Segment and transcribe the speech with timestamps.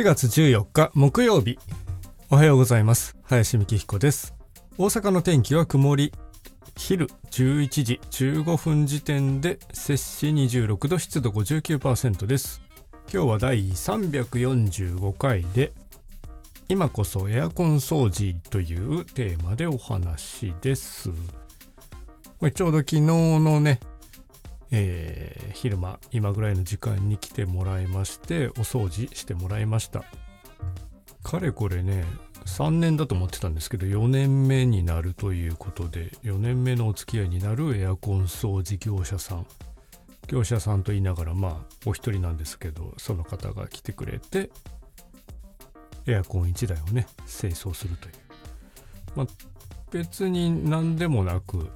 [0.00, 1.58] 4月14日木曜日。
[2.30, 3.18] おはようございます。
[3.24, 4.34] 林美希彦です。
[4.78, 6.10] 大阪の天気は曇り。
[6.74, 12.62] 昼11時15分時点で摂氏26度湿度59%です。
[13.12, 15.74] 今日は第345回で
[16.70, 21.10] 今こそエアコン掃除というテーマでお話です。
[22.54, 23.80] ちょうど昨日のね
[24.72, 30.04] えー、昼間今ぐらいの時間に来てもらいましてお掃除してもらいました。
[31.22, 32.04] かれこれね
[32.46, 39.46] 3年だと思ってたんですけど4年目になるということで4年目のお付き合いになるエアコン掃除業者さん。
[40.28, 41.56] 業者さんと言いながらまあ
[41.86, 44.50] お一人なんですけどその方が来てくれて
[46.06, 48.14] エアコン1台をね清掃するという。
[49.16, 49.26] まあ
[49.90, 51.68] 別に何でもなく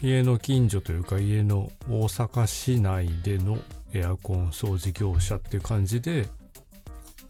[0.00, 3.58] 家の近所というか家の大阪市内での
[3.92, 6.28] エアコン掃除業者っていう感じで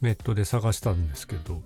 [0.02, 1.62] ネットで探したんですけど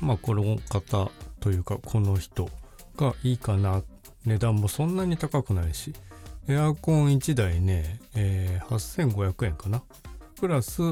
[0.00, 2.48] まあこの方というかこの人
[2.96, 3.82] がいいかな。
[4.26, 5.94] 値段もそんなに高くないし
[6.46, 9.82] エアコン1台ね、えー、8500円かな。
[10.38, 10.82] プラス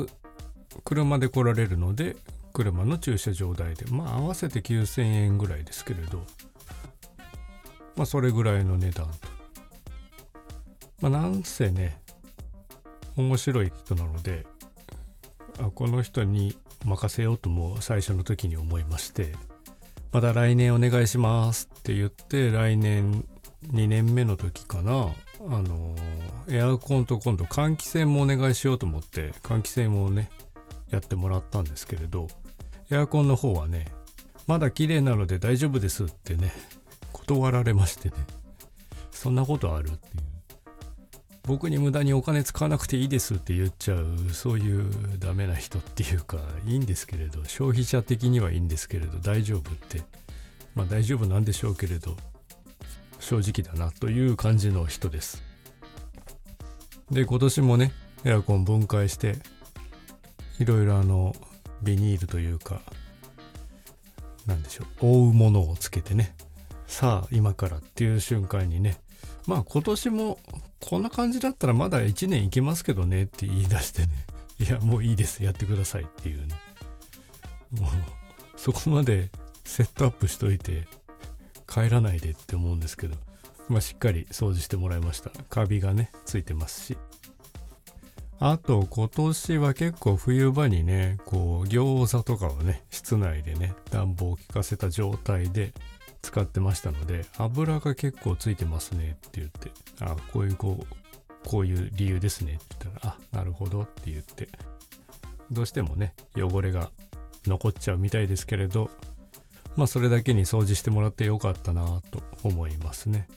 [0.82, 2.16] 車で来られるので
[2.52, 6.22] 車の駐車場代でまあ合わせて9000円ぐらいですけれど。
[7.98, 9.38] まあそれぐらいの値段と。
[11.00, 12.00] まあなんせね
[13.16, 14.46] 面白い人なので
[15.60, 19.34] あこの人に任せようとも最初の時に思いまして
[20.12, 23.24] また来年お願いしますって言って来年
[23.72, 25.08] 2年目の時かな
[25.41, 25.94] あの
[26.48, 30.30] エアコンと今度換気扇もお願いしようと思って換気扇をね
[30.91, 32.28] やってもらったんですけれど
[32.91, 33.86] エアコンの方はね
[34.46, 36.52] まだ綺麗なので大丈夫ですってね
[37.28, 38.14] 断られましてね。
[39.10, 40.22] そんなことあるっていう。
[41.44, 50.02] 僕に無駄にお金使わなくていいですって言っちゃうそういうダメな人っていうかいいんですけれど消費者的にはいいんですけれど大丈夫って。
[50.74, 52.16] まあ大丈夫なんでしょうけれど
[53.19, 55.42] 正直だなという感じの人です。
[57.10, 57.92] で今年もね
[58.24, 59.36] エアコン分解して
[60.60, 61.34] いろいろあの
[61.82, 62.80] ビニールというか
[64.47, 66.34] 何でしょう覆うものをつけてね。
[66.88, 68.99] さあ今からっていう瞬間にね
[69.47, 70.38] まあ今年も
[70.81, 74.09] こんな感じだったらまだ1年いけますけどねって言い出してね
[74.59, 76.54] いやもういいですやってくださいっていうね。
[77.71, 77.91] もう
[78.56, 79.31] そこまで
[79.65, 80.88] セットアップしといて
[81.69, 83.15] 帰らないでって思うんですけど
[83.69, 85.31] まあしっかり掃除してもらいました。
[85.50, 86.98] カビがねついてますし。
[88.41, 95.72] あと今年は結構冬場にねこう餃子とかをね室内でね暖房を効かせた状態で
[96.22, 99.70] 使ってましたので油が結構ついてますねって言って
[100.00, 104.48] あこういうこうこういう理由ですねって言ったらあなるほどって言って
[105.50, 106.90] どうしてもね汚れが
[107.46, 108.90] 残っちゃうみたいですけれど
[109.76, 113.28] まあそれだけに掃除してもらってよかったなと思いますね。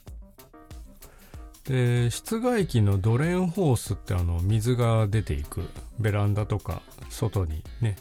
[1.65, 5.69] で室外機のドレンホースってあの水が出ていく
[5.99, 7.95] ベランダとか外にね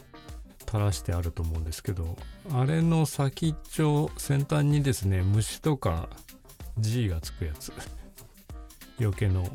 [0.71, 2.15] 垂らしてあると思うんですけど
[2.53, 6.07] あれの先っちょ先端にですね虫とか
[6.79, 7.73] G がつくやつ。
[8.99, 9.45] 余計の。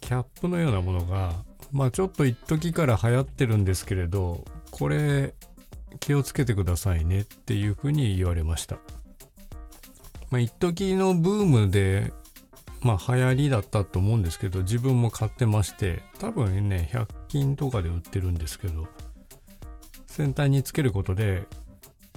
[0.00, 1.32] キャップのようなものが
[1.70, 5.34] まあちょっと一時から流行ってるんですけれどこれ
[6.00, 8.76] 気をつけてくださいねっていうふうに言われました。
[10.30, 12.12] まあ一時のブームで
[12.82, 18.88] まあ流行りだったと思うんですけど自分も買ってまして多分ね100均とかで売ってるんですけど
[20.06, 21.44] 先端につけることで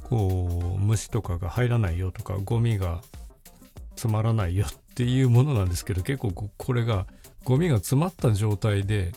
[0.03, 3.01] こう虫とかが入らないよとかゴミが
[3.91, 7.07] 詰まらないよっていうものなんですけど結構これが
[7.43, 9.11] ゴミが詰まった状態で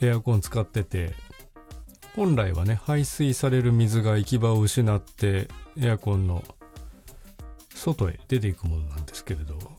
[0.00, 1.14] エアコン使ってて
[2.14, 5.48] 本来はね排水される水が行き場を失って
[5.78, 6.44] エアコンの
[7.74, 9.75] 外へ出ていくものなんですけれど。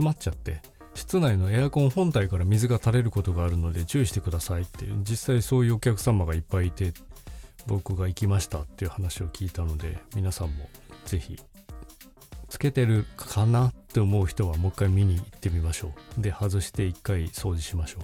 [0.00, 0.62] 詰まっちゃって
[0.94, 6.92] 室内のエアコン本体から水が垂れることがあるので注意してくださいっていう実際そういうお客様がいっぱいいて
[7.66, 10.68] 僕が行きましたっていう話を聞いたので皆さんも
[11.04, 11.38] 是非
[12.48, 16.20] つけてるかなって思う人はもう一回見に行ってみましょう。
[16.20, 18.00] で外して一回掃除しましょ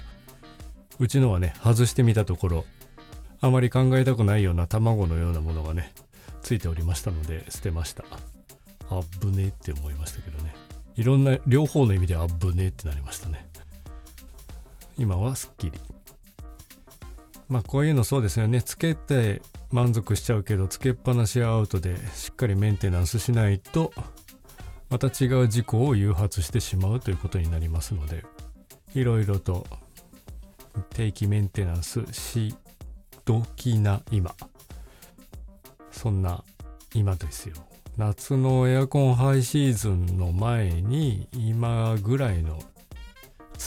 [1.01, 1.05] う。
[1.05, 2.65] うちのはね外してみたところ
[3.41, 5.93] あまり考えたくないような卵のようなものがね
[6.43, 8.05] ついておりましたので捨てました。
[8.89, 10.66] あぶねって思いましたけどね。
[10.97, 13.47] いろんな両方の意味であぶねってなりましたね。
[14.99, 15.79] 今はすっきり。
[17.49, 18.63] まあこういうのそうですよね。
[18.63, 23.93] つけて満足しちゃうけどつけっぱなしアウトでしっかりメンテナンスしないと
[24.89, 28.25] また違う事故を誘発してしまうということになりますので
[28.95, 29.67] いろいろと
[30.91, 32.55] 定期メンテナンスし
[33.25, 34.35] どきな今。
[35.91, 36.45] そんな
[36.97, 37.55] 今ですよ。
[37.99, 42.59] 夏のエアコンハイシーズンの前に今ぐらいの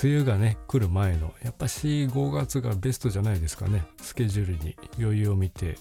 [0.03, 3.85] 梅雨がね来る前のやっぱし5月がベストじゃないですかね。
[4.01, 5.77] スケジュールに余裕を見て。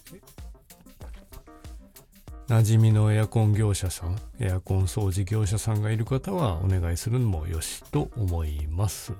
[2.48, 9.12] 馴染みのエアコン業者さんエアコン掃除業者さんがいる方はお願いするのもよしと思います。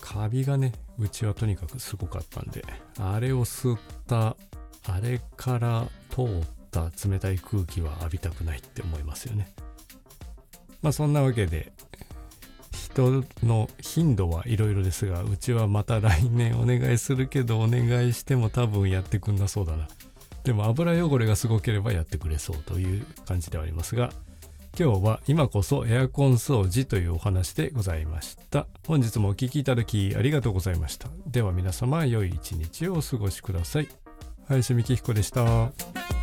[0.00, 2.64] カビがねうちはとにかくすごかったんで
[2.98, 3.78] あれを吸っ
[4.08, 4.36] た
[4.88, 9.48] あれから通った冷たい空気は浴びたくないって思いますよね。
[10.82, 11.72] まあそんなわけで
[12.72, 19.88] 人の頻度はいろいろですがうちはまた来年お願いするけどお願いしても多分やってくんなそうだな。
[20.44, 24.10] でも油汚れがすごければやってくれそうという感じではありますが
[24.78, 28.66] 今日は今こそエアコン掃除というお話でございました。
[28.86, 31.08] 本日もお聴きいただきありがとうございました。
[31.26, 33.88] では皆様良い一日をお過ごしください。
[34.48, 36.19] 林美希彦でした。